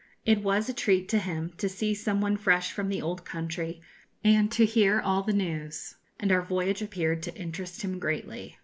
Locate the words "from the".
2.71-3.03